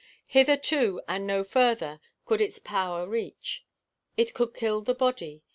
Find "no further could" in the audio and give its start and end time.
1.27-2.41